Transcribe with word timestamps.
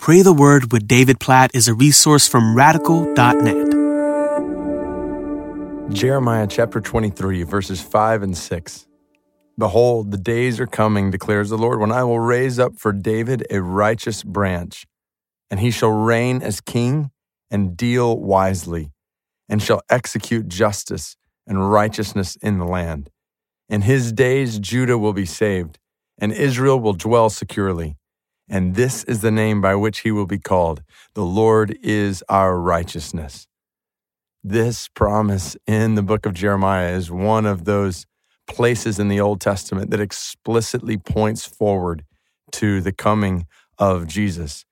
Pray 0.00 0.22
the 0.22 0.32
Word 0.32 0.72
with 0.72 0.88
David 0.88 1.20
Platt 1.20 1.50
is 1.52 1.68
a 1.68 1.74
resource 1.74 2.26
from 2.26 2.56
radical.net. 2.56 3.70
Jeremiah 5.92 6.46
chapter 6.46 6.80
23, 6.80 7.42
verses 7.42 7.82
5 7.82 8.22
and 8.22 8.34
6. 8.34 8.86
Behold, 9.58 10.10
the 10.10 10.16
days 10.16 10.58
are 10.58 10.66
coming, 10.66 11.10
declares 11.10 11.50
the 11.50 11.58
Lord, 11.58 11.80
when 11.80 11.92
I 11.92 12.02
will 12.04 12.18
raise 12.18 12.58
up 12.58 12.78
for 12.78 12.94
David 12.94 13.46
a 13.50 13.60
righteous 13.60 14.22
branch, 14.22 14.86
and 15.50 15.60
he 15.60 15.70
shall 15.70 15.90
reign 15.90 16.40
as 16.40 16.62
king 16.62 17.10
and 17.50 17.76
deal 17.76 18.18
wisely, 18.18 18.92
and 19.50 19.62
shall 19.62 19.82
execute 19.90 20.48
justice 20.48 21.18
and 21.46 21.70
righteousness 21.70 22.36
in 22.36 22.56
the 22.56 22.64
land. 22.64 23.10
In 23.68 23.82
his 23.82 24.12
days, 24.12 24.58
Judah 24.60 24.96
will 24.96 25.12
be 25.12 25.26
saved, 25.26 25.78
and 26.18 26.32
Israel 26.32 26.80
will 26.80 26.94
dwell 26.94 27.28
securely. 27.28 27.98
And 28.50 28.74
this 28.74 29.04
is 29.04 29.20
the 29.20 29.30
name 29.30 29.60
by 29.60 29.76
which 29.76 30.00
he 30.00 30.10
will 30.10 30.26
be 30.26 30.38
called 30.38 30.82
The 31.14 31.24
Lord 31.24 31.78
is 31.82 32.24
our 32.28 32.58
righteousness. 32.58 33.46
This 34.42 34.88
promise 34.88 35.56
in 35.68 35.94
the 35.94 36.02
book 36.02 36.26
of 36.26 36.34
Jeremiah 36.34 36.92
is 36.92 37.12
one 37.12 37.46
of 37.46 37.64
those 37.64 38.06
places 38.48 38.98
in 38.98 39.06
the 39.06 39.20
Old 39.20 39.40
Testament 39.40 39.90
that 39.90 40.00
explicitly 40.00 40.96
points 40.96 41.46
forward 41.46 42.04
to 42.52 42.80
the 42.80 42.92
coming 42.92 43.46
of 43.78 44.08
Jesus. 44.08 44.64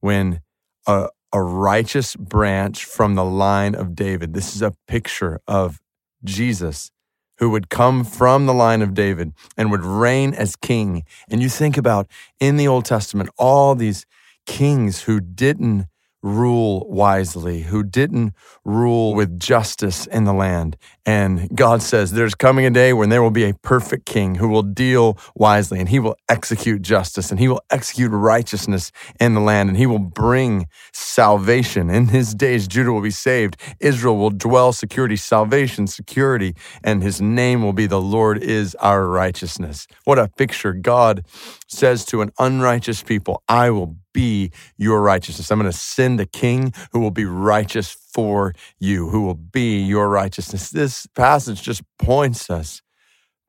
When 0.00 0.40
a, 0.86 1.08
a 1.30 1.42
righteous 1.42 2.16
branch 2.16 2.86
from 2.86 3.14
the 3.14 3.24
line 3.24 3.74
of 3.74 3.94
David, 3.94 4.32
this 4.32 4.56
is 4.56 4.62
a 4.62 4.72
picture 4.86 5.40
of 5.46 5.80
Jesus 6.24 6.90
who 7.38 7.50
would 7.50 7.68
come 7.68 8.04
from 8.04 8.46
the 8.46 8.54
line 8.54 8.82
of 8.82 8.94
David 8.94 9.32
and 9.56 9.70
would 9.70 9.84
reign 9.84 10.34
as 10.34 10.56
king. 10.56 11.04
And 11.30 11.42
you 11.42 11.48
think 11.48 11.76
about 11.76 12.08
in 12.40 12.56
the 12.56 12.68
Old 12.68 12.84
Testament, 12.84 13.30
all 13.38 13.74
these 13.74 14.06
kings 14.46 15.02
who 15.02 15.20
didn't 15.20 15.86
rule 16.22 16.86
wisely, 16.88 17.62
who 17.62 17.82
didn't 17.82 18.34
rule 18.64 19.14
with 19.14 19.38
justice 19.38 20.06
in 20.06 20.24
the 20.24 20.32
land. 20.32 20.76
And 21.06 21.48
God 21.54 21.80
says, 21.80 22.12
There's 22.12 22.34
coming 22.34 22.66
a 22.66 22.70
day 22.70 22.92
when 22.92 23.08
there 23.08 23.22
will 23.22 23.30
be 23.30 23.44
a 23.44 23.54
perfect 23.54 24.04
king 24.04 24.36
who 24.36 24.48
will 24.48 24.62
deal 24.62 25.16
wisely 25.34 25.78
and 25.78 25.88
he 25.88 25.98
will 25.98 26.16
execute 26.28 26.82
justice 26.82 27.30
and 27.30 27.38
he 27.38 27.48
will 27.48 27.62
execute 27.70 28.10
righteousness 28.10 28.90
in 29.20 29.34
the 29.34 29.40
land 29.40 29.68
and 29.68 29.78
he 29.78 29.86
will 29.86 29.98
bring 29.98 30.66
salvation. 30.92 31.88
In 31.88 32.08
his 32.08 32.34
days, 32.34 32.66
Judah 32.68 32.92
will 32.92 33.02
be 33.02 33.10
saved. 33.10 33.56
Israel 33.80 34.16
will 34.16 34.30
dwell 34.30 34.72
security, 34.72 35.16
salvation, 35.16 35.86
security, 35.86 36.54
and 36.82 37.02
his 37.02 37.20
name 37.20 37.62
will 37.62 37.72
be 37.72 37.86
the 37.86 38.00
Lord 38.00 38.42
is 38.42 38.74
our 38.76 39.06
righteousness. 39.06 39.86
What 40.04 40.18
a 40.18 40.28
picture 40.28 40.72
God 40.72 41.24
says 41.68 42.04
to 42.06 42.22
an 42.22 42.32
unrighteous 42.38 43.02
people, 43.02 43.42
I 43.48 43.70
will 43.70 43.96
be 44.12 44.50
your 44.76 45.00
righteousness. 45.02 45.50
I'm 45.50 45.58
going 45.58 45.70
to 45.70 45.76
send 45.76 46.20
a 46.20 46.26
king 46.26 46.72
who 46.92 47.00
will 47.00 47.10
be 47.10 47.24
righteous 47.24 47.90
for 47.90 48.54
you, 48.78 49.08
who 49.08 49.22
will 49.22 49.34
be 49.34 49.80
your 49.80 50.08
righteousness. 50.08 50.70
This 50.70 51.06
passage 51.14 51.62
just 51.62 51.82
points 51.98 52.50
us 52.50 52.82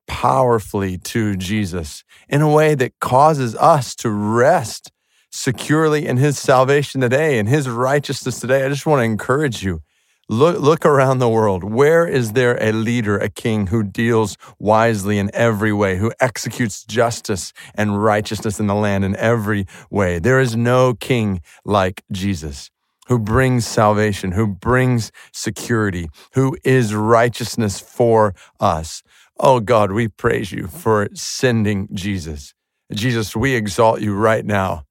powerfully 0.06 0.98
to 0.98 1.36
Jesus 1.36 2.04
in 2.28 2.42
a 2.42 2.52
way 2.52 2.74
that 2.74 2.98
causes 3.00 3.54
us 3.56 3.94
to 3.96 4.10
rest 4.10 4.90
securely 5.30 6.06
in 6.06 6.16
his 6.16 6.38
salvation 6.38 7.00
today 7.00 7.38
and 7.38 7.48
his 7.48 7.68
righteousness 7.68 8.40
today. 8.40 8.64
I 8.64 8.68
just 8.68 8.86
want 8.86 9.00
to 9.00 9.04
encourage 9.04 9.62
you 9.62 9.82
Look, 10.32 10.60
look 10.60 10.86
around 10.86 11.18
the 11.18 11.28
world. 11.28 11.64
Where 11.64 12.06
is 12.06 12.34
there 12.34 12.56
a 12.62 12.70
leader, 12.70 13.18
a 13.18 13.28
king 13.28 13.66
who 13.66 13.82
deals 13.82 14.36
wisely 14.60 15.18
in 15.18 15.28
every 15.34 15.72
way, 15.72 15.96
who 15.96 16.12
executes 16.20 16.84
justice 16.84 17.52
and 17.74 18.00
righteousness 18.00 18.60
in 18.60 18.68
the 18.68 18.76
land 18.76 19.04
in 19.04 19.16
every 19.16 19.66
way? 19.90 20.20
There 20.20 20.38
is 20.38 20.54
no 20.54 20.94
king 20.94 21.40
like 21.64 22.04
Jesus 22.12 22.70
who 23.08 23.18
brings 23.18 23.66
salvation, 23.66 24.30
who 24.30 24.46
brings 24.46 25.10
security, 25.32 26.08
who 26.34 26.56
is 26.62 26.94
righteousness 26.94 27.80
for 27.80 28.32
us. 28.60 29.02
Oh 29.40 29.58
God, 29.58 29.90
we 29.90 30.06
praise 30.06 30.52
you 30.52 30.68
for 30.68 31.08
sending 31.12 31.88
Jesus. 31.92 32.54
Jesus, 32.92 33.34
we 33.34 33.56
exalt 33.56 34.00
you 34.00 34.14
right 34.14 34.46
now. 34.46 34.84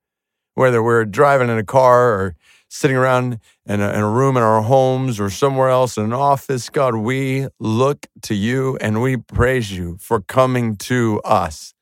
Whether 0.55 0.83
we're 0.83 1.05
driving 1.05 1.47
in 1.47 1.57
a 1.57 1.63
car 1.63 2.11
or 2.11 2.35
sitting 2.69 2.95
around 2.95 3.39
in 3.65 3.81
a, 3.81 3.89
in 3.89 3.99
a, 3.99 4.09
room 4.09 4.37
in 4.37 4.43
our 4.43 4.61
homes 4.61 5.19
or 5.19 5.29
somewhere 5.29 5.69
else 5.69 5.97
in 5.97 6.03
an 6.03 6.13
office. 6.13 6.69
God, 6.69 6.95
we 6.95 7.47
look 7.59 8.05
to 8.23 8.35
you 8.35 8.77
and 8.79 9.01
we 9.01 9.17
praise 9.17 9.75
you 9.75 9.97
for 9.99 10.21
coming 10.21 10.75
to 10.77 11.19
us. 11.25 11.73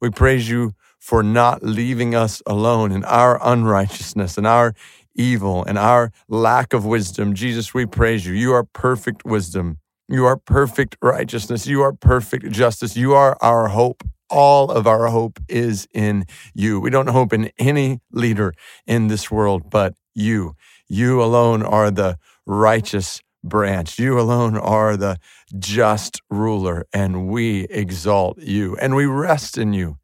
We 0.00 0.10
praise 0.10 0.48
you 0.48 0.72
for 0.98 1.22
not 1.22 1.62
leaving 1.62 2.14
us 2.14 2.40
alone 2.46 2.92
in 2.92 3.04
our 3.04 3.38
unrighteousness 3.42 4.38
and 4.38 4.46
our 4.46 4.74
evil 5.14 5.64
and 5.64 5.76
our 5.76 6.12
lack 6.28 6.72
of 6.72 6.84
wisdom. 6.84 7.34
Jesus, 7.34 7.74
we 7.74 7.84
praise 7.84 8.24
you. 8.24 8.32
You 8.32 8.52
are 8.52 8.64
perfect 8.64 9.24
wisdom. 9.24 9.78
You 10.08 10.24
are 10.24 10.36
perfect 10.36 10.96
righteousness. 11.02 11.66
You 11.66 11.82
are 11.82 11.92
perfect 11.92 12.50
justice. 12.50 12.96
You 12.96 13.14
are 13.14 13.36
our 13.40 13.68
hope 13.68 14.04
all 14.30 14.70
of 14.70 14.86
our 14.86 15.06
hope 15.06 15.38
is 15.48 15.88
in 15.92 16.26
you. 16.54 16.80
We 16.80 16.90
don't 16.90 17.08
hope 17.08 17.32
in 17.32 17.50
any 17.58 18.00
leader 18.12 18.52
in 18.86 19.08
this 19.08 19.30
world 19.30 19.70
but 19.70 19.94
you. 20.18 20.54
You 20.88 21.22
alone 21.22 21.62
are 21.62 21.90
the 21.90 22.18
righteous 22.46 23.20
branch. 23.44 23.98
You 23.98 24.18
alone 24.18 24.56
are 24.56 24.96
the 24.96 25.18
just 25.58 26.20
ruler, 26.30 26.86
and 26.92 27.28
we 27.28 27.64
exalt 27.64 28.38
you 28.38 28.76
and 28.76 28.94
we 28.94 29.06
rest 29.06 29.56
in 29.56 29.72
you. 29.72 29.98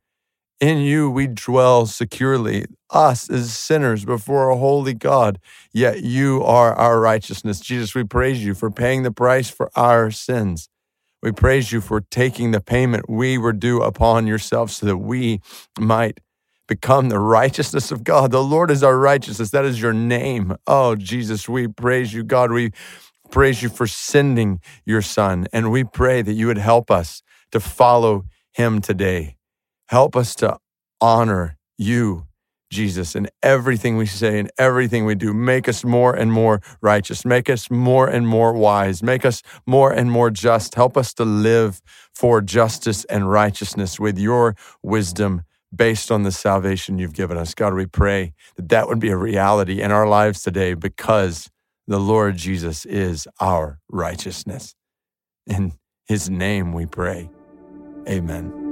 In 0.61 0.79
you 0.79 1.11
we 1.11 1.27
dwell 1.27 1.85
securely, 1.85 2.65
us 2.89 3.29
as 3.29 3.53
sinners 3.53 4.05
before 4.05 4.49
a 4.49 4.57
holy 4.57 4.95
God, 4.95 5.39
yet 5.73 6.03
you 6.03 6.43
are 6.45 6.73
our 6.75 7.01
righteousness. 7.01 7.61
Jesus, 7.61 7.95
we 7.95 8.05
praise 8.05 8.45
you 8.45 8.55
for 8.55 8.71
paying 8.71 9.03
the 9.03 9.11
price 9.11 9.51
for 9.51 9.71
our 9.77 10.11
sins. 10.11 10.69
We 11.23 11.33
praise 11.33 11.73
you 11.73 11.81
for 11.81 12.03
taking 12.03 12.53
the 12.53 12.61
payment 12.61 13.09
we 13.09 13.37
were 13.37 13.53
due 13.53 13.83
upon 13.83 14.27
yourself 14.27 14.71
so 14.71 14.87
that 14.87 14.99
we 14.99 15.41
might 15.79 16.21
become 16.67 17.09
the 17.09 17.19
righteousness 17.19 17.91
of 17.93 18.05
God. 18.05 18.31
The 18.31 18.43
Lord 18.43 18.71
is 18.71 18.83
our 18.83 18.99
righteousness. 18.99 19.51
That 19.51 19.65
is 19.65 19.81
your 19.81 19.93
name. 19.93 20.57
Oh, 20.67 20.97
Jesus, 20.97 21.49
we 21.49 21.69
praise 21.69 22.13
you, 22.13 22.25
God. 22.25 22.53
We 22.53 22.73
praise 23.31 23.63
you 23.63 23.69
for 23.69 23.87
sending 23.87 24.61
your 24.85 25.03
son. 25.03 25.47
And 25.53 25.71
we 25.71 25.85
pray 25.85 26.23
that 26.23 26.33
you 26.33 26.47
would 26.47 26.59
help 26.59 26.91
us 26.91 27.23
to 27.53 27.61
follow 27.61 28.25
him 28.53 28.81
today. 28.81 29.37
Help 29.89 30.17
us 30.17 30.35
to 30.37 30.59
honor 31.01 31.59
you, 31.77 32.27
Jesus, 32.71 33.15
in 33.15 33.29
everything 33.43 33.97
we 33.97 34.07
say 34.07 34.39
and 34.39 34.51
everything 34.59 35.05
we 35.05 35.15
do. 35.15 35.35
Make 35.35 35.69
us 35.69 35.85
more 35.85 36.15
and 36.15 36.33
more 36.33 36.63
righteous. 36.81 37.25
Make 37.25 37.51
us 37.51 37.71
more 37.71 38.09
and 38.09 38.27
more 38.27 38.53
wise. 38.53 39.03
Make 39.03 39.25
us 39.25 39.43
more 39.67 39.93
and 39.93 40.11
more 40.11 40.31
just. 40.31 40.75
Help 40.75 40.97
us 40.97 41.13
to 41.15 41.25
live 41.25 41.83
for 42.15 42.41
justice 42.41 43.05
and 43.05 43.31
righteousness 43.31 44.01
with 44.01 44.19
your 44.19 44.57
wisdom 44.83 45.43
based 45.75 46.11
on 46.11 46.23
the 46.23 46.33
salvation 46.33 46.99
you've 46.99 47.13
given 47.13 47.37
us. 47.37 47.55
God, 47.55 47.75
we 47.75 47.87
pray 47.87 48.35
that 48.57 48.69
that 48.69 48.89
would 48.89 48.99
be 49.01 49.11
a 49.11 49.17
reality 49.17 49.81
in 49.81 49.91
our 49.91 50.07
lives 50.07 50.43
today 50.43 50.75
because 50.75 51.51
the 51.87 52.01
Lord 52.01 52.37
Jesus 52.37 52.85
is 52.87 53.29
our 53.41 53.81
righteousness. 53.89 54.75
In 55.47 55.73
his 56.07 56.31
name 56.31 56.73
we 56.73 56.87
pray. 56.87 57.31
Amen. 58.09 58.64